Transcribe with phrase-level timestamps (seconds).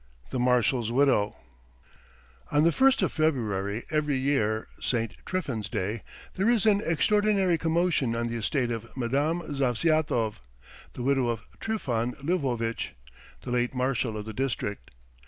[0.31, 1.35] THE MARSHAL'S WIDOW
[2.51, 5.13] ON the first of February every year, St.
[5.27, 6.01] Trifon's day,
[6.33, 10.41] there is an extraordinary commotion on the estate of Madame Zavzyatov,
[10.93, 12.93] the widow of Trifon Lvovitch,
[13.41, 14.89] the late marshal of the district.